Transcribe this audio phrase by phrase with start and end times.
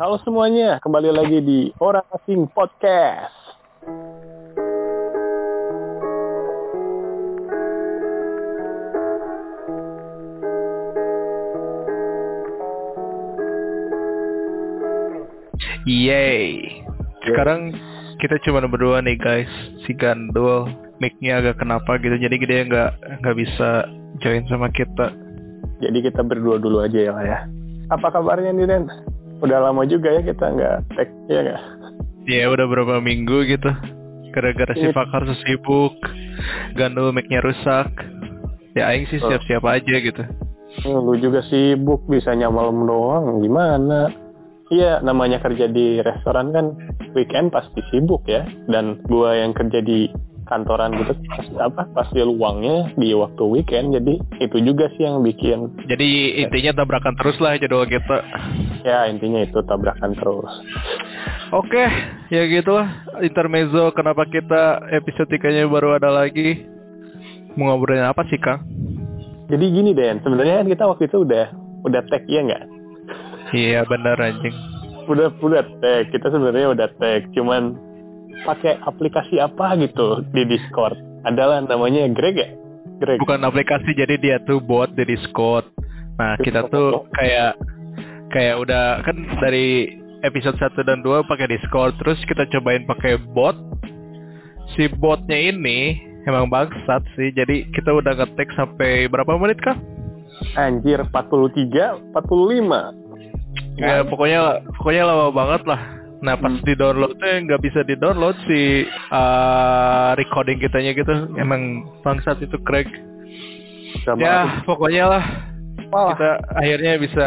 [0.00, 3.36] Halo semuanya, kembali lagi di Orang Asing Podcast.
[15.84, 16.80] Yeay.
[17.20, 17.76] Sekarang
[18.24, 19.52] kita cuma berdua nih guys.
[19.84, 22.16] Si Gandul mic-nya agak kenapa gitu.
[22.16, 23.84] Jadi dia nggak nggak bisa
[24.24, 25.12] join sama kita.
[25.84, 27.44] Jadi kita berdua dulu aja ya, ya.
[27.92, 28.88] Apa kabarnya nih, Den?
[29.40, 31.60] Udah lama juga ya kita nggak tag, ya nggak?
[32.28, 33.70] Ya udah berapa minggu gitu.
[34.30, 35.96] Gara-gara si Ini- Fakar sibuk.
[36.72, 37.90] Gandul mic-nya rusak.
[38.72, 39.26] Ya aing sih Oh.
[39.26, 40.22] siap-siap aja gitu.
[40.80, 44.06] Eh, Lu juga sibuk, bisanya malam doang, gimana?
[44.70, 46.78] Iya, namanya kerja di restoran kan
[47.10, 48.46] weekend pasti sibuk ya.
[48.70, 50.06] Dan gua yang kerja di
[50.50, 53.94] kantoran gitu, pas, apa pasti luangnya di waktu weekend.
[53.94, 58.26] Jadi itu juga sih yang bikin Jadi intinya tabrakan terus lah jadwal kita.
[58.82, 60.52] ya intinya itu tabrakan terus.
[61.54, 61.86] Oke,
[62.34, 63.06] ya gitu lah.
[63.22, 66.66] Intermezzo kenapa kita episode 3-nya baru ada lagi.
[67.54, 68.62] Mau ngobrolin apa sih, Kang?
[69.50, 71.50] Jadi gini Den, sebenarnya kan kita waktu itu udah
[71.82, 72.64] udah tag ya nggak?
[73.50, 74.54] Iya bener anjing.
[75.10, 77.74] Udah udah tag, kita sebenarnya udah tag, cuman
[78.44, 80.96] pakai aplikasi apa gitu di Discord.
[81.26, 82.48] Adalah namanya Greg ya?
[83.00, 83.20] Greg.
[83.20, 85.68] Bukan aplikasi jadi dia tuh bot di Discord.
[86.20, 87.56] Nah kita tuh kayak
[88.30, 93.56] kayak udah kan dari episode 1 dan 2 pakai Discord terus kita cobain pakai bot.
[94.76, 97.32] Si botnya ini emang bangsat sih.
[97.32, 99.76] Jadi kita udah ngetek sampai berapa menit kah?
[100.56, 103.80] Anjir 43, 45.
[103.80, 105.99] Ya pokoknya pokoknya lama banget lah.
[106.20, 106.60] Nah pas Hmm.
[106.62, 111.12] di download tuh nggak bisa di download si uh, recording kitanya gitu.
[111.34, 112.88] Emang bangsat itu Craig.
[114.04, 115.24] Sama Ya pokoknya lah
[115.90, 117.26] Wah, kita akhirnya bisa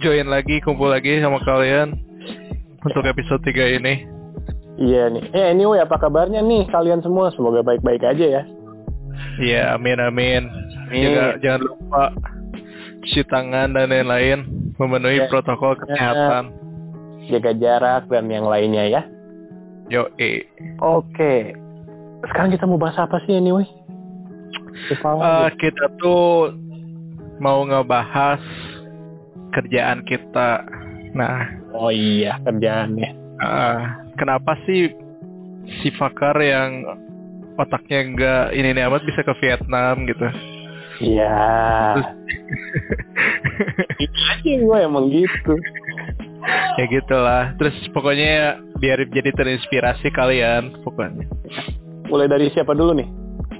[0.00, 1.94] join lagi kumpul lagi sama kalian
[2.82, 3.94] untuk episode 3 ini.
[4.74, 5.24] Iya nih.
[5.30, 7.30] Eh anyway, apa kabarnya nih kalian semua?
[7.30, 8.42] Semoga baik-baik aja ya.
[9.38, 10.42] Iya amin amin.
[10.88, 11.02] Amin.
[11.04, 12.04] Juga jangan lupa
[13.02, 14.38] cuci tangan dan lain-lain
[14.74, 15.28] memenuhi Ya.
[15.28, 16.50] protokol kesehatan.
[17.30, 19.02] Jaga jarak dan yang lainnya ya.
[19.90, 20.46] Yo eh.
[20.82, 21.54] Oke.
[22.26, 23.66] Sekarang kita mau bahas apa sih anyway?
[24.90, 25.58] Eh, lagi.
[25.58, 26.54] kita tuh
[27.38, 28.40] mau ngebahas
[29.52, 30.64] kerjaan kita.
[31.12, 31.44] Nah,
[31.76, 33.10] oh iya, kerjaannya.
[33.42, 33.80] eh,
[34.16, 34.88] kenapa sih
[35.82, 36.86] si Fakar yang
[37.60, 40.26] otaknya enggak ini nih amat bisa ke Vietnam gitu?
[41.02, 41.36] Iya.
[44.04, 45.54] Itu aja gue emang gitu.
[46.78, 47.54] ya gitulah.
[47.58, 51.26] Terus pokoknya biar jadi terinspirasi kalian pokoknya.
[52.10, 53.08] Mulai dari siapa dulu nih?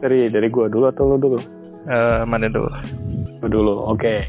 [0.03, 1.39] Dari dari gue dulu atau lu dulu?
[1.87, 2.71] Eh, mana dulu?
[3.43, 3.75] Lu dulu.
[3.91, 4.27] Oke.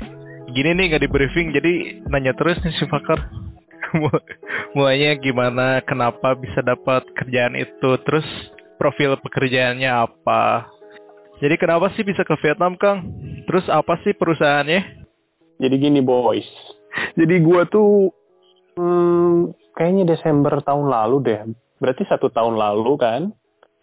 [0.54, 1.74] Gini nih nggak di briefing jadi
[2.10, 3.20] nanya terus nih si Fakar.
[3.98, 4.26] Mul-
[4.74, 8.26] Mulainya gimana, kenapa bisa dapat kerjaan itu, terus
[8.82, 10.66] profil pekerjaannya apa.
[11.38, 13.06] Jadi kenapa sih bisa ke Vietnam, Kang?
[13.46, 15.06] Terus apa sih perusahaannya?
[15.62, 16.46] Jadi gini boys.
[17.20, 18.10] Jadi gue tuh
[18.78, 21.40] hmm, kayaknya Desember tahun lalu deh.
[21.82, 23.22] Berarti satu tahun lalu kan?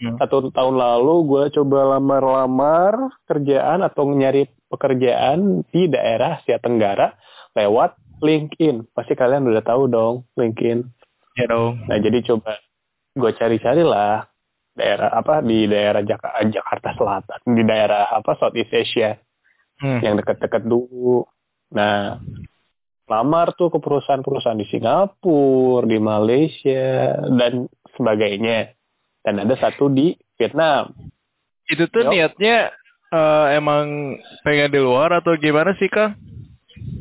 [0.00, 0.16] Hmm.
[0.16, 7.12] Satu tahun lalu gue coba lamar-lamar kerjaan atau nyari pekerjaan di daerah Asia Tenggara
[7.52, 8.88] lewat LinkedIn.
[8.96, 10.88] Pasti kalian udah tahu dong LinkedIn.
[11.36, 11.84] Ya dong.
[11.84, 12.56] Nah jadi coba
[13.12, 14.24] gue cari-cari lah
[14.72, 19.18] daerah apa di daerah Jak- Jakarta Selatan, di daerah apa Southeast Asia
[19.80, 20.00] Hmm.
[20.04, 21.24] yang deket-deket dulu.
[21.72, 22.20] Nah,
[23.10, 27.66] lamar tuh ke perusahaan-perusahaan di Singapura, di Malaysia, dan
[27.98, 28.70] sebagainya.
[29.26, 30.94] Dan ada satu di Vietnam.
[31.66, 32.10] Itu tuh Yo.
[32.14, 32.70] niatnya
[33.10, 34.14] eh, emang
[34.46, 36.14] pengen di luar atau gimana sih, Kang?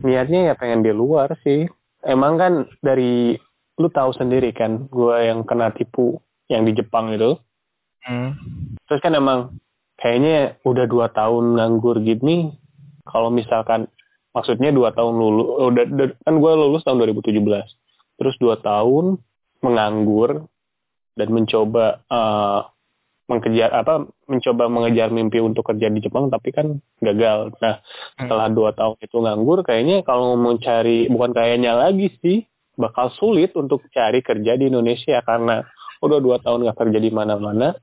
[0.02, 1.70] Niatnya ya pengen di luar sih.
[2.02, 3.38] Emang kan dari,
[3.78, 6.18] lu tahu sendiri kan, gua yang kena tipu
[6.50, 7.38] yang di Jepang itu.
[8.02, 8.34] Hmm.
[8.90, 9.62] Terus kan emang
[10.02, 12.58] kayaknya udah dua tahun nganggur gini.
[13.06, 13.92] Kalau misalkan
[14.34, 17.66] maksudnya dua tahun lulu, udah, udah- kan gue lulus tahun 2017.
[18.20, 19.18] Terus dua tahun
[19.64, 20.48] menganggur
[21.16, 22.62] dan mencoba eh,
[23.30, 27.54] mengejar apa mencoba mengejar mimpi untuk kerja di Jepang tapi kan gagal.
[27.62, 27.78] Nah
[28.18, 32.42] setelah dua tahun itu nganggur kayaknya kalau mau cari bukan kayaknya lagi sih
[32.74, 35.62] bakal sulit untuk cari kerja di Indonesia karena
[36.02, 37.78] udah dua tahun nggak kerja di mana-mana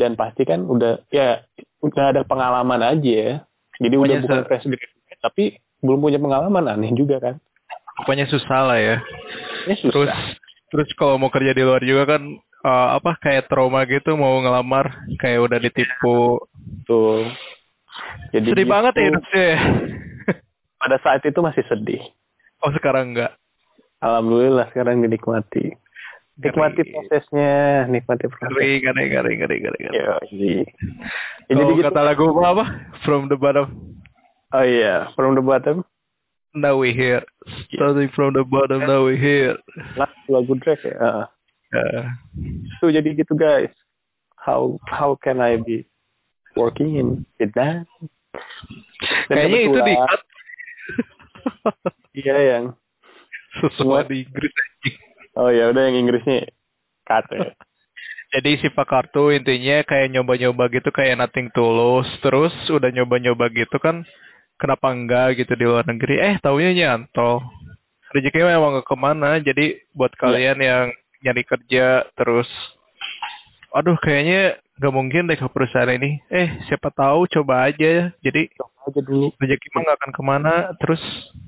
[0.00, 1.44] dan pasti kan udah ya
[1.84, 3.34] udah ada pengalaman aja ya.
[3.80, 5.44] Jadi udah bukan fresh graduate tapi
[5.80, 7.34] belum punya pengalaman aneh juga kan.
[8.00, 8.96] Pokoknya susah lah ya.
[9.68, 9.92] Ya susah.
[9.92, 10.10] Terus
[10.70, 14.92] terus kalau mau kerja di luar juga kan eh, apa kayak trauma gitu mau ngelamar
[15.18, 16.40] kayak udah ditipu.
[16.84, 17.28] tuh.
[18.30, 18.72] Jadi Sedih gitu.
[18.72, 19.50] banget ya hidupnya.
[20.80, 22.00] Pada saat itu masih sedih.
[22.64, 23.36] oh sekarang enggak.
[24.00, 25.76] Alhamdulillah sekarang dinikmati.
[26.40, 28.48] Nikmati prosesnya, nikmati Ngeri, proses.
[28.48, 29.56] ngeri, ngeri, ngeri, ngeri.
[29.60, 29.80] ngeri.
[29.92, 30.64] Yo, iya.
[30.64, 31.84] Ya, Kalau jadi gitu.
[31.92, 32.64] kata lagu apa?
[33.04, 33.99] From the bottom.
[34.50, 35.86] Oh iya, from the bottom.
[36.50, 37.22] Now we here.
[37.70, 39.54] Starting from the bottom, now we here.
[39.94, 40.98] Lah, lagu Drake ya.
[40.98, 41.26] Heeh.
[41.70, 42.02] Uh,
[42.82, 43.70] So jadi gitu guys.
[44.34, 45.86] How how can I be
[46.58, 47.86] working in Vietnam?
[49.30, 49.94] Kayaknya itu di
[52.26, 52.64] Iya yang
[53.78, 54.54] semua di Inggris
[55.38, 56.50] oh ya udah yang Inggrisnya
[57.06, 57.38] kate.
[58.30, 62.06] Jadi si Pak Kartu intinya kayak nyoba-nyoba gitu kayak nothing tulus.
[62.22, 64.06] Terus udah nyoba-nyoba gitu kan
[64.60, 66.20] kenapa enggak gitu di luar negeri.
[66.20, 67.40] Eh taunya nyantol.
[68.12, 69.40] Rezekinya memang gak ke mana.
[69.40, 70.92] Jadi buat kalian yang
[71.24, 72.46] nyari kerja terus.
[73.72, 76.20] Aduh kayaknya gak mungkin deh ke perusahaan ini.
[76.28, 78.12] Eh siapa tahu coba aja.
[78.20, 79.32] Jadi Coba aja dulu.
[79.40, 80.54] rezeki mah gak akan ke mana.
[80.76, 81.02] Terus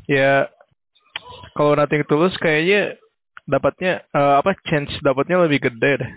[0.08, 0.48] ya
[1.52, 2.96] kalau nothing tulus kayaknya
[3.44, 6.12] dapatnya eh, apa chance dapatnya lebih gede deh.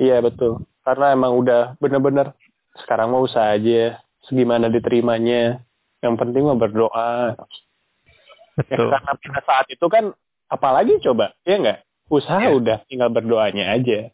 [0.00, 0.64] Iya betul.
[0.80, 2.32] Karena emang udah bener-bener
[2.80, 4.00] sekarang mau usaha aja.
[4.24, 5.60] Segimana diterimanya.
[6.00, 7.12] Yang penting mah berdoa.
[7.32, 7.44] Ya,
[8.58, 8.88] Betul.
[8.90, 10.04] karena pada saat itu kan
[10.46, 11.78] apalagi coba, ya enggak?
[12.06, 12.52] Usaha Iya.
[12.52, 14.10] udah tinggal berdoanya aja.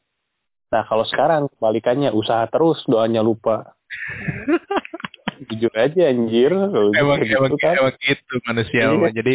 [0.68, 3.72] Nah kalau sekarang kebalikannya usaha terus doanya lupa.
[5.46, 6.50] Jujur aja anjir.
[6.50, 7.74] kalau emang gitu emang, kan.
[7.76, 9.08] emang gitu manusia Iya.
[9.14, 9.34] jadi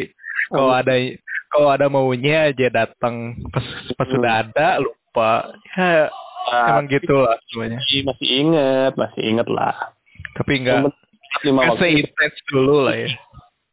[0.50, 0.94] kalau ada
[1.48, 3.16] kalau ada maunya aja datang
[3.48, 3.64] pas
[3.96, 4.14] pas Hmm.
[4.14, 5.32] sudah ada lupa
[5.72, 6.10] ya
[6.42, 9.78] Nah, emang gitu lah semuanya Masih, masih inget, masih inget lah.
[10.34, 10.90] tapi enggak
[11.32, 12.04] Penting lima waktu,
[12.52, 13.10] dulu lah ya.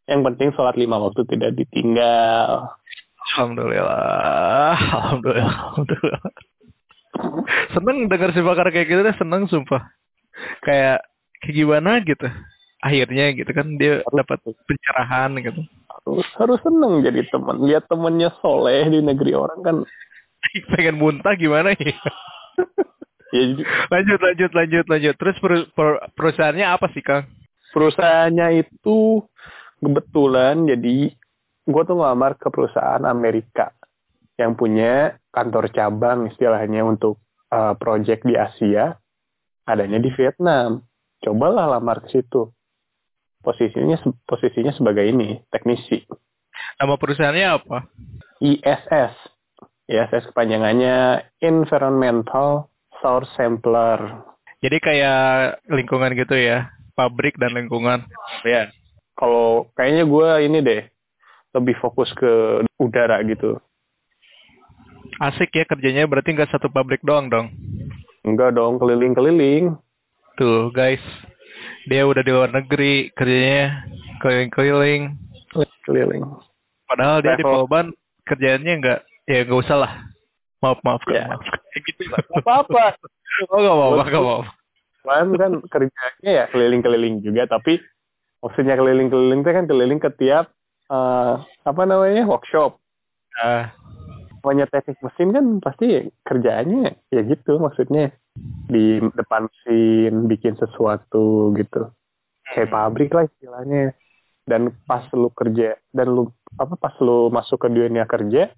[0.09, 2.71] Yang penting sholat lima waktu tidak ditinggal.
[3.29, 6.23] alhamdulillah alhamdulillah alhamdulillah.
[7.75, 9.91] Seneng dengar si bakar kayak gitu deh seneng sumpah.
[10.63, 11.03] Kayak
[11.43, 12.25] kayak gimana gitu.
[12.79, 15.61] Akhirnya gitu kan dia dapat pencerahan gitu.
[15.91, 17.59] Harus, harus seneng jadi teman.
[17.59, 19.75] Lihat temennya soleh di negeri orang kan.
[20.73, 21.93] pengen muntah gimana ya?
[23.29, 23.45] Ya,
[23.93, 25.13] lanjut lanjut lanjut lanjut.
[25.21, 27.29] Terus per- per- perusahaannya apa sih kang
[27.73, 29.23] perusahaannya itu
[29.79, 31.13] kebetulan jadi
[31.69, 33.71] gue tuh ngelamar ke perusahaan Amerika
[34.39, 37.21] yang punya kantor cabang istilahnya untuk
[37.53, 38.95] uh, project di Asia
[39.67, 40.81] adanya di Vietnam.
[41.19, 42.49] Cobalah lamar ke situ.
[43.43, 46.03] Posisinya posisinya sebagai ini teknisi.
[46.79, 47.77] Nama perusahaannya apa?
[48.39, 49.15] ISS
[49.89, 52.69] ISS kepanjangannya Environmental
[53.01, 54.21] Source Sampler.
[54.61, 58.03] Jadi kayak lingkungan gitu ya pabrik dan lingkungan.
[58.43, 58.67] Ya
[59.15, 60.81] kalau kayaknya gue ini deh
[61.55, 63.55] lebih fokus ke udara gitu.
[65.19, 67.47] Asik ya kerjanya berarti nggak satu pabrik doang dong?
[68.27, 69.79] Enggak dong keliling-keliling.
[70.35, 71.01] Tuh guys.
[71.87, 73.83] Dia udah di luar negeri kerjanya
[74.19, 75.15] keliling-keliling.
[75.87, 76.23] Keliling.
[76.87, 77.67] Padahal dia di Travel.
[77.67, 77.85] Polban
[78.23, 79.93] kerjanya nggak ya nggak usah lah.
[80.59, 81.27] Maaf maaf Ya.
[81.31, 81.43] maaf.
[81.87, 82.83] Gitu lah apa apa
[83.51, 84.58] oh nggak apa apa nggak apa
[85.09, 87.81] kan kan kerjanya ya keliling-keliling juga tapi
[88.39, 90.51] maksudnya keliling-keliling itu kan keliling ke tiap
[90.89, 92.79] eh, apa namanya workshop.
[94.39, 95.87] Pokoknya teknik mesin kan pasti
[96.23, 98.15] kerjaannya ya gitu maksudnya
[98.71, 101.91] di depan mesin bikin sesuatu gitu.
[102.55, 103.93] Kayak pabrik lah istilahnya.
[104.49, 108.49] Dan pas lu kerja dan lu apa pas lu masuk ke dunia kerja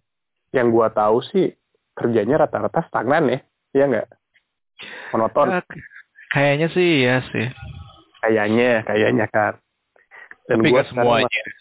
[0.55, 1.51] yang gua tahu sih
[1.91, 3.39] kerjanya rata-rata stagnan ya
[3.75, 4.07] iya nggak?
[5.11, 5.59] Monoton
[6.31, 7.47] kayaknya sih ya sih.
[8.21, 9.59] Kayaknya kayaknya kan
[10.47, 11.27] dan tapi gua semuanya.
[11.27, 11.59] mas-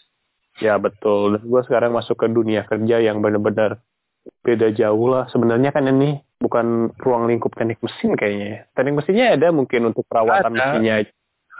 [0.59, 1.37] ya betul.
[1.37, 3.79] Dan gua sekarang masuk ke dunia kerja yang benar-benar
[4.41, 5.29] beda jauh lah.
[5.29, 8.59] Sebenarnya kan ini bukan ruang lingkup teknik mesin kayaknya ya.
[8.73, 10.81] teknik mesinnya ada mungkin untuk perawatan Ada.
[10.81, 10.95] mesinnya.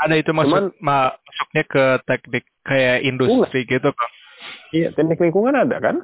[0.01, 4.09] Ada itu masuk Cuman- ma- masuknya ke teknik kayak industri gitu kan
[4.73, 6.01] iya teknik lingkungan ada kan?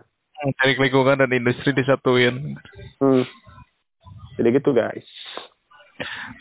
[0.62, 2.54] Teknik lingkungan dan industri disatuin.
[3.02, 3.26] Hmm.
[4.38, 5.06] jadi gitu guys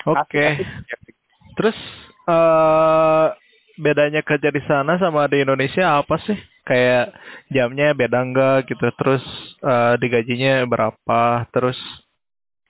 [0.04, 1.14] oke Asik-asik.
[1.56, 1.78] Terus
[2.26, 3.26] eh
[3.76, 6.36] bedanya kerja di sana sama di Indonesia apa sih?
[6.62, 7.14] Kayak
[7.48, 8.84] jamnya beda enggak gitu.
[8.96, 9.24] Terus
[9.62, 11.46] eh digajinya berapa?
[11.50, 11.78] Terus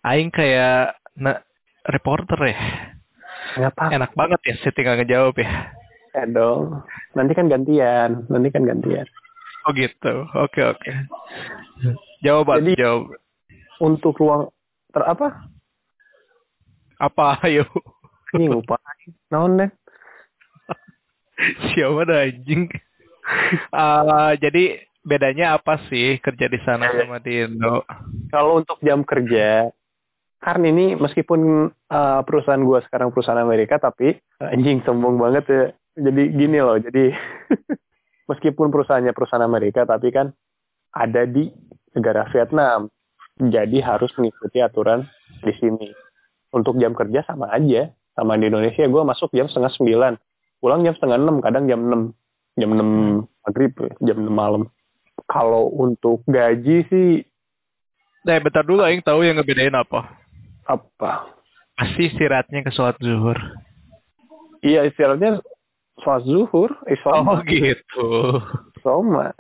[0.03, 1.41] aing kayak na
[1.85, 2.59] reporter ya.
[3.57, 5.51] apa Enak banget ya sih tinggal ngejawab ya.
[6.13, 9.07] ya dong nanti kan gantian nanti kan gantian
[9.63, 10.15] Oh gitu.
[10.37, 10.91] Oke oke.
[12.21, 13.11] Jawaban Jadi- jawab.
[13.77, 14.49] untuk ruang
[14.89, 15.47] ter apa
[17.01, 17.65] Apa ayo?
[18.37, 18.77] ini lupa
[19.33, 19.71] naon deh
[21.73, 22.69] Siapa dah anjing?
[23.75, 27.83] Ah, jadi bedanya apa sih kerja di sana sama di Indo?
[28.31, 29.71] kalau untuk jam kerja
[30.39, 35.65] karena ini meskipun uh, perusahaan gua sekarang perusahaan Amerika tapi uh, anjing sombong banget ya
[35.99, 37.15] jadi gini loh jadi
[38.31, 40.31] meskipun perusahaannya perusahaan Amerika tapi kan
[40.97, 41.51] ada di
[41.97, 42.89] negara Vietnam.
[43.37, 45.05] Jadi harus mengikuti aturan
[45.45, 45.93] di sini.
[46.57, 47.93] Untuk jam kerja sama aja.
[48.17, 50.17] Sama di Indonesia gue masuk jam setengah sembilan.
[50.57, 52.03] Pulang jam setengah enam, kadang jam enam.
[52.57, 52.91] Jam enam
[53.45, 54.63] maghrib, jam enam malam.
[55.29, 57.09] Kalau untuk gaji sih
[58.27, 60.19] Eh, bentar dulu Aing tahu yang ngebedain apa.
[60.67, 61.31] apa?
[61.79, 63.39] Pasti istirahatnya ke sholat zuhur.
[64.67, 65.39] Iya istirahatnya
[66.03, 68.43] sholat zuhur, eh, Oh gitu.
[68.83, 69.31] soma.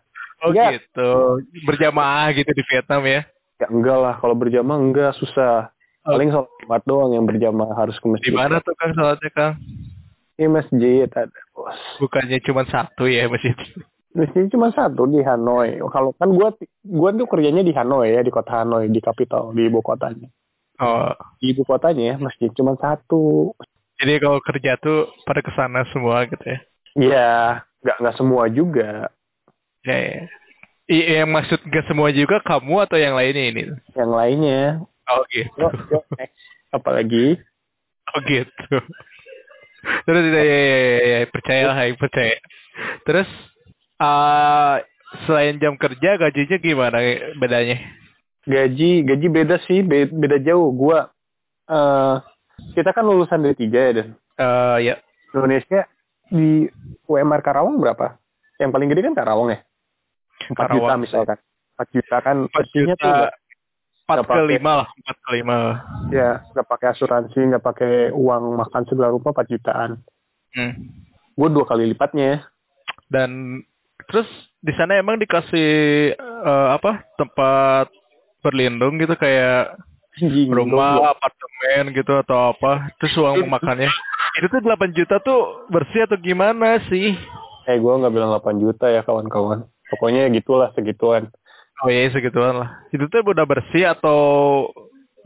[0.44, 1.42] Oh gitu.
[1.66, 3.26] Berjamaah gitu di Vietnam ya.
[3.58, 5.74] Ya enggak lah, kalau berjamaah enggak susah.
[6.06, 6.14] Oh.
[6.14, 8.30] Paling sholat Jumat doang yang berjamaah harus ke Di masjid.
[8.30, 9.52] mana tuh Kang sholatnya Kang?
[10.38, 11.74] Di masjid ada bos.
[11.98, 13.56] Bukannya cuma satu ya masjid.
[14.14, 15.82] Masjid cuma satu di Hanoi.
[15.82, 16.54] Kalau kan gua
[16.86, 20.30] gua tuh kerjanya di Hanoi ya, di kota Hanoi, di kapital, di ibu kotanya.
[20.78, 21.10] Oh.
[21.42, 23.50] Di ibu kotanya masjid cuma satu.
[23.98, 26.58] Jadi kalau kerja tuh pada ke sana semua gitu ya.
[26.96, 27.30] Iya,
[27.82, 29.08] nggak nggak semua juga.
[29.82, 30.22] Ya, ya.
[30.86, 33.62] I- yang maksud gak semua juga kamu atau yang lainnya ini?
[33.98, 34.60] Yang lainnya,
[35.06, 35.50] Oh gitu.
[35.58, 36.34] yuk, yuk, next.
[36.74, 37.38] apalagi
[38.14, 38.76] Oh gitu.
[40.06, 41.18] Terus ya, ya, ya, ya, ya.
[41.30, 42.38] percaya lah, Aing percaya.
[43.06, 43.30] Terus
[44.02, 44.82] ah
[45.26, 46.98] selain jam kerja gajinya gimana
[47.38, 47.78] bedanya?
[48.46, 50.70] gaji gaji beda sih, be- beda jauh.
[50.70, 51.10] Gua
[51.66, 52.14] eh
[52.74, 54.08] kita kan lulusan D3 ya dan
[54.38, 54.94] Eh ya
[55.34, 55.86] Indonesia
[56.30, 56.66] di
[57.06, 58.18] UMR Karawang berapa?
[58.58, 59.58] Yang paling gede kan Karawang ya?
[60.46, 60.98] 4 juta Karawang.
[61.02, 61.38] misalkan.
[61.76, 63.14] 4 juta kan 4 pastinya juta, tuh
[64.06, 65.56] empat ke lima lah, empat ke lima.
[66.14, 69.90] ya nggak pakai asuransi, nggak pakai uang makan segala rupa 4 jutaan.
[70.54, 70.72] Hmm.
[71.34, 72.46] Gue dua kali lipatnya.
[73.10, 73.60] Dan
[74.06, 74.30] terus
[74.62, 75.70] di sana emang dikasih
[76.14, 77.90] eh, apa tempat
[78.46, 79.74] berlindung gitu kayak
[80.16, 82.88] Anjing, rumah, apartemen gitu atau apa.
[82.96, 83.90] Terus uang makannya.
[84.40, 87.12] Itu tuh 8 juta tuh bersih atau gimana sih?
[87.68, 89.68] Eh gue nggak bilang 8 juta ya kawan-kawan.
[89.92, 91.28] Pokoknya gitulah segituan.
[91.84, 92.70] Oh iya segituan lah.
[92.88, 94.18] Itu tuh udah bersih atau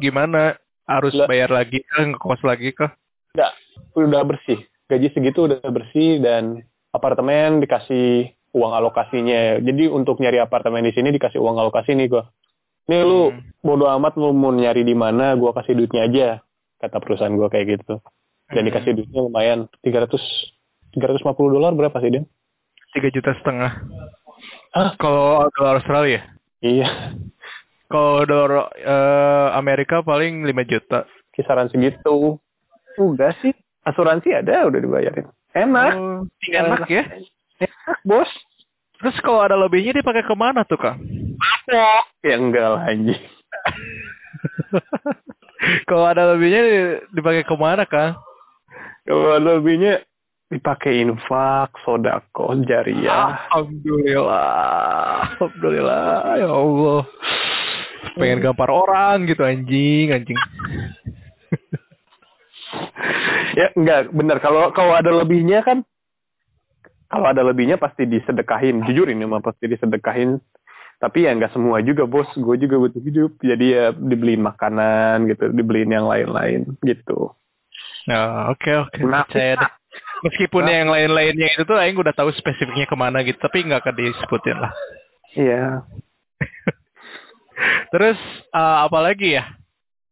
[0.03, 0.59] gimana?
[0.83, 1.31] Harus Lah.
[1.31, 2.03] bayar lagi kah?
[2.03, 2.91] Ngekos lagi kah?
[3.31, 3.53] Nggak,
[3.95, 4.59] udah bersih.
[4.91, 9.63] Gaji segitu udah bersih dan apartemen dikasih uang alokasinya.
[9.63, 12.11] Jadi untuk nyari apartemen di sini dikasih uang alokasi nih.
[12.91, 13.39] Nih lu Hmm.
[13.63, 16.29] bodo amat lu mau nyari di mana, gue kasih duitnya aja.
[16.83, 18.03] Kata perusahaan gue kayak gitu.
[18.51, 18.69] Dan Hmm.
[18.75, 20.19] dikasih duitnya lumayan 300
[20.91, 22.27] 350 dolar berapa sih Den?
[22.91, 23.87] Tiga juta setengah.
[24.75, 24.99] Hah?
[24.99, 26.27] Kalau dolar Australia?
[26.61, 27.15] Iya,
[27.87, 31.07] Kalau dolar eh, Amerika paling 5 juta.
[31.31, 32.39] kisaran segitu.
[32.95, 33.51] Udah sih,
[33.83, 35.27] asuransi ada udah dibayarin.
[35.51, 37.03] Enak, Oh, enak ya.
[37.59, 38.29] enak bos.
[39.01, 41.01] Terus kalau ada lebihnya dipakai ke mana tuh Kang?
[42.21, 43.17] Ya enggak lah anjing.
[45.89, 48.15] kalau ada lebihnya di- dipakai ke mana Kang?
[49.03, 50.05] Kalau ada lebihnya
[50.51, 53.47] dipakai infak, sodako, jariah.
[53.55, 55.39] Alhamdulillah.
[55.39, 56.43] Alhamdulillah.
[56.43, 57.01] Ya Allah.
[58.19, 60.39] Pengen gampar orang gitu anjing, anjing.
[63.55, 64.43] ya enggak, bener.
[64.43, 65.87] Kalau kalau ada lebihnya kan,
[67.07, 68.83] kalau ada lebihnya pasti disedekahin.
[68.91, 70.43] Jujur ini mah pasti disedekahin.
[71.01, 72.29] Tapi ya enggak semua juga bos.
[72.35, 73.39] Gue juga butuh hidup.
[73.39, 77.31] Jadi ya dibeliin makanan gitu, dibeliin yang lain-lain gitu.
[78.11, 79.01] Nah, oke oke.
[79.07, 79.80] Nah, Percaya deh.
[80.21, 80.75] Meskipun Nah.
[80.75, 84.59] yang lain-lainnya itu tuh Aing udah tahu spesifiknya ke mana gitu, tapi nggak akan disebutin
[84.61, 84.73] lah.
[85.33, 85.65] Iya.
[87.93, 88.19] Terus
[88.53, 89.45] eh, apa lagi ya?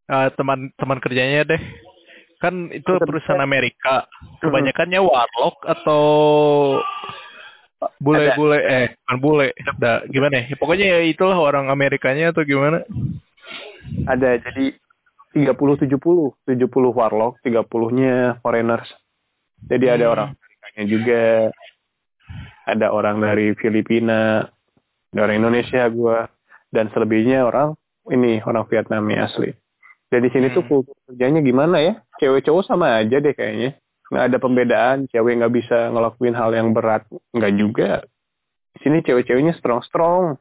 [0.09, 1.63] Eh, teman-teman kerjanya deh.
[2.41, 3.43] Kan itu perusahaan.
[3.43, 4.07] Amerika.
[4.41, 6.03] Kebanyakannya warlock atau
[7.99, 9.49] bule-bule eh bukan bule.
[9.77, 10.55] Da, gimana ya?
[10.55, 12.87] Pokoknya ya itulah orang Amerikanya atau gimana?
[14.07, 14.75] Ada jadi
[15.35, 18.89] 30 70, 70 warlock, 30-nya foreigners.
[19.67, 20.15] Jadi ada Hmm.
[20.15, 21.23] orang Amerikanya juga.
[22.69, 24.45] Ada orang dari Filipina,
[25.11, 26.29] ada orang Indonesia gua
[26.69, 27.73] dan selebihnya orang
[28.13, 29.51] ini orang Vietnam ya asli.
[30.09, 30.85] Dan di sini tuh Hmm.
[30.85, 31.95] kultur kerjanya gimana ya?
[32.21, 33.77] Cewek cowok sama aja deh kayaknya.
[34.09, 37.05] Nggak ada pembedaan, cewek nggak bisa ngelakuin hal yang berat.
[37.33, 37.91] Nggak juga.
[38.73, 40.37] Di sini cewek-ceweknya strong-strong.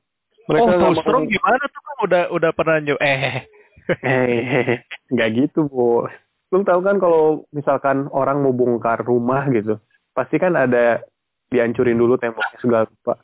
[0.47, 3.43] Mereka oh, strong gimana tuh kan udah udah pernah nyoba eh
[3.87, 6.11] Hehehe, nggak gitu bos.
[6.47, 9.79] Lu tahu kan kalau misalkan orang mau bongkar rumah gitu,
[10.15, 11.03] pasti kan ada
[11.51, 13.19] dihancurin dulu temboknya segala rupa.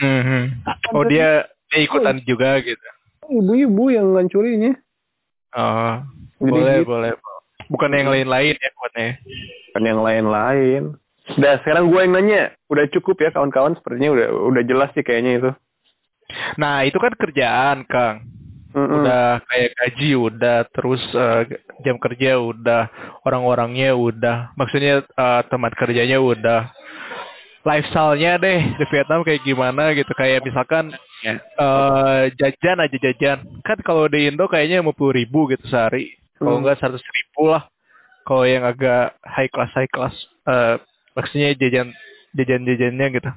[0.00, 0.64] Mhm.
[0.96, 2.86] Oh dia, dia ikutan juga gitu.
[3.30, 4.74] Ibu-ibu yang ngancurinnya.
[5.54, 6.04] Oh,
[6.40, 6.88] Jadi boleh gitu.
[6.88, 7.10] boleh.
[7.70, 9.08] Bukan yang lain-lain ya kuatnya.
[9.70, 10.82] Kan yang lain-lain.
[11.38, 15.32] Nah sekarang gue yang nanya, udah cukup ya kawan-kawan sepertinya udah udah jelas sih kayaknya
[15.38, 15.50] itu.
[16.58, 18.26] Nah itu kan kerjaan Kang.
[18.70, 19.02] Mm-mm.
[19.02, 21.42] Udah kayak gaji udah, terus eh,
[21.82, 22.86] jam kerja udah,
[23.22, 26.70] orang-orangnya udah, maksudnya eh, teman kerjanya udah.
[27.60, 30.08] lifestyle-nya deh di Vietnam kayak gimana gitu.
[30.16, 33.38] Kayak misalkan eh jajan aja jajan.
[33.60, 36.16] Kan kalau di Indo kayaknya lima puluh ribu gitu sehari.
[36.40, 36.64] Kalau Hmm.
[36.64, 37.68] enggak seratus ribu lah.
[38.24, 40.16] Kalau yang agak high class high class
[40.48, 40.80] eh
[41.12, 41.92] maksudnya jajan
[42.32, 43.28] jajan jajannya gitu.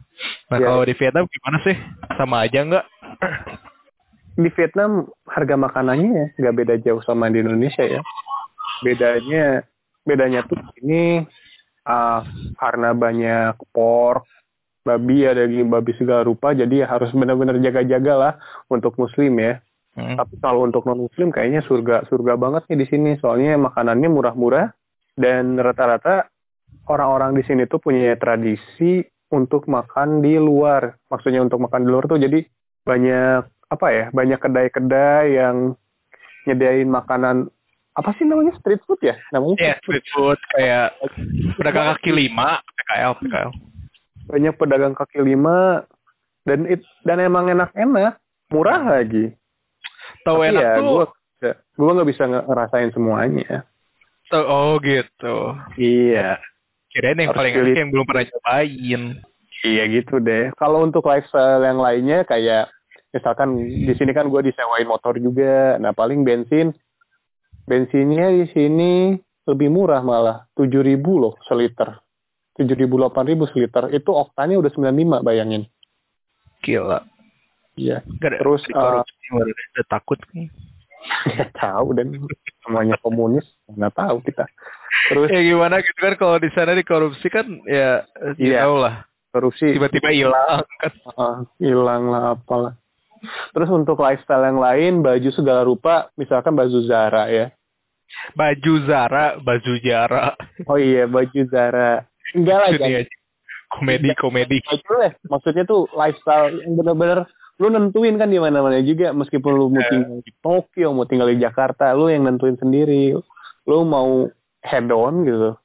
[0.47, 0.65] Nah Ya.
[0.71, 1.75] kalau di Vietnam gimana sih?
[2.15, 2.85] Sama aja nggak
[4.33, 8.01] Di Vietnam harga makanannya nggak beda jauh sama di Indonesia ya.
[8.81, 9.61] Bedanya
[10.03, 11.23] bedanya tuh ini
[11.85, 12.25] ah,
[12.57, 14.25] karena banyak pork,
[14.83, 18.33] babi ada daging babi segala rupa, jadi ya harus benar-benar jaga-jaga lah
[18.67, 19.63] untuk muslim ya.
[19.93, 20.17] Hmm.
[20.17, 23.11] Tapi kalau untuk non muslim kayaknya surga surga banget nih di sini.
[23.21, 24.73] Soalnya makanannya murah-murah
[25.13, 26.27] dan rata-rata
[26.89, 30.97] orang-orang di sini tuh punya tradisi untuk makan di luar.
[31.13, 32.41] Maksudnya untuk makan di luar tuh jadi
[32.83, 34.05] banyak apa ya?
[34.13, 35.73] Banyak kedai-kedai yang
[36.45, 37.49] nyediain makanan
[37.93, 39.17] apa sih namanya street food ya?
[39.33, 40.97] Namanya ya street food kayak
[41.57, 43.51] pedagang kaki lima PKL PKL
[44.23, 45.83] banyak pedagang kaki lima
[46.47, 48.19] dan it, dan emang enak-enak,
[48.51, 49.35] murah lagi.
[50.23, 51.05] tahu Tapi enak ya, tuh gua
[51.75, 53.67] gua nggak bisa nge- ngerasain semuanya.
[54.31, 56.39] tahu- oh gitu Iya.
[56.89, 59.01] kirain yang Harus paling enak yang belum pernah cobain
[59.63, 60.51] Iya gitu deh.
[60.59, 62.67] Kalau untuk lifestyle yang lainnya kayak
[63.13, 65.77] misalkan di sini kan gue disewain motor juga.
[65.77, 66.73] Nah paling bensin,
[67.63, 68.91] bensinnya di sini
[69.45, 72.01] lebih murah malah tujuh ribu loh seliter.
[72.53, 73.89] tujuh ribu delapan ribu seliter.
[73.89, 75.65] Itu oktannya udah 95 bayangin.
[76.61, 77.01] gila
[77.73, 78.05] Iya.
[78.21, 79.01] Terus, udah,
[79.41, 80.53] udah takut nih.
[81.33, 82.13] Nggak tahu dan
[82.61, 84.45] semuanya komunis nggak tahu kita.
[85.09, 88.05] Terus ya gimana gitu kan kalau di sana dikorupsi kan ya
[88.37, 88.69] you Iya.
[88.69, 89.01] know lah
[89.33, 90.93] korupsi tiba-tiba hilang kan
[91.57, 92.77] hilang lah apalah.
[93.23, 97.47] Terus untuk lifestyle yang lain, baju segala rupa, misalkan baju Zara ya.
[98.37, 100.37] baju Zara baju Jara
[100.69, 102.05] Oh iya, baju Zara.
[102.35, 103.05] Enggak lah, jangan.
[103.73, 104.57] komedi komedi.
[105.25, 107.25] Maksudnya tuh lifestyle yang bener-bener
[107.57, 109.09] lu nentuin kan di mana-mana juga.
[109.13, 109.89] Meskipun lu mau Iya.
[109.89, 113.17] tinggal di Tokyo, mau tinggal di Jakarta, lu yang nentuin sendiri.
[113.65, 114.29] Lu mau
[114.61, 115.57] head on gitu.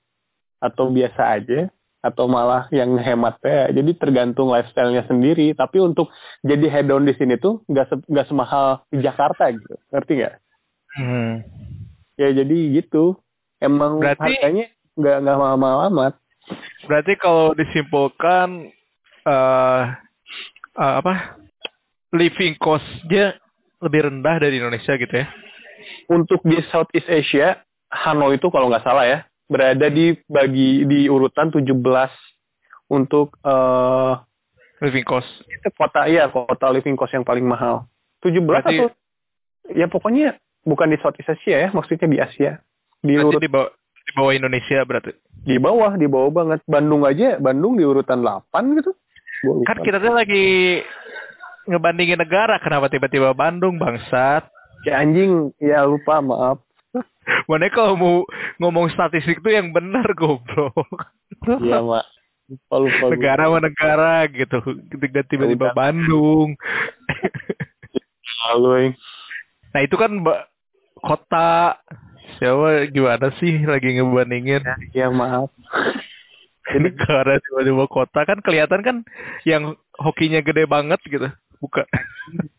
[0.59, 1.69] Atau biasa aja.
[1.99, 3.69] Atau malah yang hemat ya.
[3.71, 5.51] Jadi tergantung lifestyle-nya sendiri.
[5.53, 6.09] Tapi untuk
[6.41, 9.75] jadi head on di sini tuh nggak se nggak semahal di Jakarta gitu.
[9.91, 10.35] Ngerti nggak?
[10.95, 11.33] hmm.
[12.15, 13.19] Ya jadi gitu.
[13.59, 16.15] Emang Berarti- harganya nggak nggak mahal-mahal amat.
[16.89, 18.73] berarti kalau disimpulkan
[19.23, 19.83] eh
[20.75, 21.37] eh, apa
[22.11, 23.37] living cost-nya
[23.79, 25.29] lebih rendah dari Indonesia gitu ya
[26.09, 27.61] Untuk di Southeast Asia,
[27.93, 31.73] Hanoi itu kalau nggak salah ya, berada di bagi di urutan 17
[32.93, 34.15] untuk eh
[34.79, 37.89] living cost itu kota iya kota living cost yang paling mahal.
[38.23, 38.89] 17 Berarti- atau
[39.75, 42.61] ya pokoknya bukan di Southeast Asia ya, maksudnya di Asia.
[43.01, 43.73] Di urut di bawah
[44.09, 45.13] di bawah Indonesia berarti
[45.45, 46.61] di bawah, di bawah banget.
[46.69, 48.93] Bandung aja, Bandung di urutan 8 gitu.
[49.65, 50.83] Kan kita tuh lagi
[51.69, 54.49] ngebandingin negara kenapa tiba-tiba Bandung bangsat
[54.87, 56.63] Ya anjing, ya lupa maaf.
[57.49, 58.17] Mana kalau mau
[58.61, 60.75] ngomong statistik tuh yang benar goblok.
[61.45, 62.07] Iya, Mak.
[62.49, 63.05] Lupa, lupa.
[63.13, 64.57] negara sama negara gitu.
[64.89, 65.77] Ketika tiba-tiba.
[65.77, 66.57] Bandung.
[68.49, 68.93] Lalu, Ing.
[69.77, 70.41] nah itu kan Mbak,
[71.05, 71.77] kota
[72.41, 74.65] siapa gimana sih lagi ngebandingin
[74.97, 75.53] Ya maaf.
[76.69, 78.97] negara tiba-tiba kota kan kelihatan kan
[79.45, 81.29] yang hokinya gede banget gitu.
[81.61, 81.85] Bukan.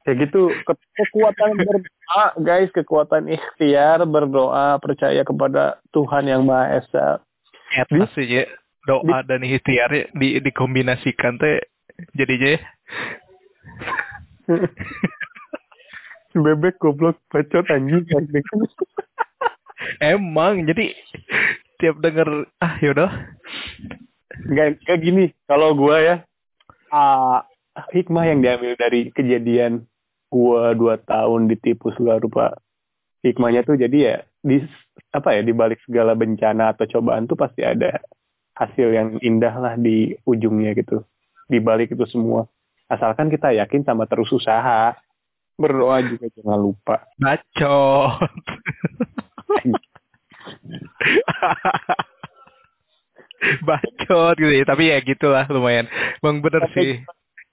[0.00, 7.06] Kayak gitu ke- kekuatan berdoa guys, kekuatan ikhtiar berdoa percaya kepada Tuhan yang Maha Esa.
[8.24, 8.48] Ya.
[8.88, 11.60] Doa dan ikhtiar di dikombinasikan teh
[12.16, 12.60] jadinya ya.
[16.32, 18.06] Bebek goblok bacot anjing.
[20.00, 20.96] Emang jadi
[21.80, 23.12] tiap denger ah yaudah
[24.40, 26.16] Enggak kayak gini, kalau gua ya
[26.88, 27.44] ah,
[27.92, 29.89] hikmah yang diambil dari kejadian
[30.30, 32.54] gua dua tahun ditipu segala rupa.
[33.20, 34.64] Hikmahnya tuh jadi ya di
[35.12, 38.00] apa ya di balik segala bencana atau cobaan tuh pasti ada
[38.56, 41.04] hasil yang indah lah di ujungnya gitu.
[41.50, 42.46] Di balik itu semua.
[42.88, 44.96] Asalkan kita yakin sama terus usaha.
[45.60, 47.04] Berdoa juga jangan lupa.
[47.20, 48.16] bacot.
[53.68, 54.64] bacot gitu ya.
[54.64, 55.84] Tapi ya gitulah lumayan.
[56.24, 56.92] Bang bener Tapi- sih.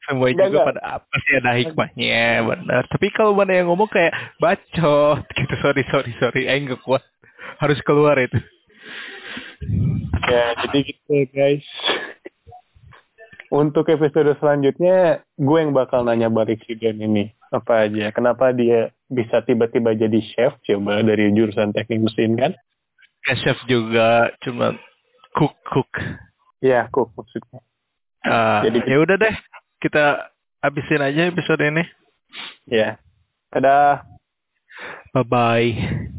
[0.07, 0.67] Semua Enggak, juga enggak.
[0.71, 2.83] pada apa sih ada hikmahnya bener.
[2.87, 5.53] Tapi kalau mana yang ngomong kayak bacot gitu.
[5.59, 6.41] Sorry sorry sorry.
[6.47, 7.03] Aing gak kuat.
[7.59, 8.39] Harus keluar itu.
[10.27, 11.65] Ya, jadi gitu guys.
[13.47, 17.31] Untuk episode selanjutnya, gue yang bakal nanya balik si Dan ini.
[17.47, 18.11] Apa aja?
[18.11, 20.59] Kenapa dia bisa tiba-tiba jadi chef?
[20.67, 22.51] Coba dari jurusan teknik mesin kan?
[23.23, 24.75] Ya chef juga cuma
[25.31, 25.87] cook cook.
[26.59, 27.63] Iya, cook maksudnya.
[28.27, 29.35] Ah, Jadi- ya udah deh,
[29.77, 31.83] kita habisin aja episode ini.
[32.67, 32.97] Iya.
[33.53, 34.03] Dadah.
[35.13, 36.16] Bye bye.